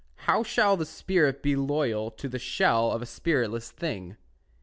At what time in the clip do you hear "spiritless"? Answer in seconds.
3.05-3.69